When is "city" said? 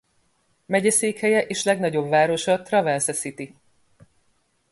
3.13-3.55